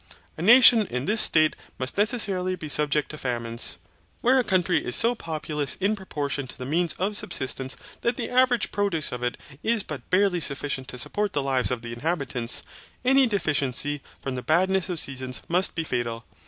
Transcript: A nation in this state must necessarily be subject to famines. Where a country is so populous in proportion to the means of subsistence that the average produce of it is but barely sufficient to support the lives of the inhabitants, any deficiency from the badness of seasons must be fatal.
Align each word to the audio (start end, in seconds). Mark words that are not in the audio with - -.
A 0.35 0.41
nation 0.41 0.87
in 0.87 1.05
this 1.05 1.21
state 1.21 1.55
must 1.77 1.95
necessarily 1.95 2.55
be 2.55 2.67
subject 2.67 3.09
to 3.11 3.19
famines. 3.19 3.77
Where 4.21 4.39
a 4.39 4.43
country 4.43 4.83
is 4.83 4.95
so 4.95 5.13
populous 5.13 5.75
in 5.79 5.95
proportion 5.95 6.47
to 6.47 6.57
the 6.57 6.65
means 6.65 6.93
of 6.93 7.15
subsistence 7.15 7.77
that 8.01 8.17
the 8.17 8.27
average 8.31 8.71
produce 8.71 9.11
of 9.11 9.21
it 9.21 9.37
is 9.61 9.83
but 9.83 10.09
barely 10.09 10.39
sufficient 10.41 10.87
to 10.87 10.97
support 10.97 11.33
the 11.33 11.43
lives 11.43 11.69
of 11.69 11.83
the 11.83 11.93
inhabitants, 11.93 12.63
any 13.05 13.27
deficiency 13.27 14.01
from 14.23 14.33
the 14.33 14.41
badness 14.41 14.89
of 14.89 14.97
seasons 14.99 15.43
must 15.47 15.75
be 15.75 15.83
fatal. 15.83 16.25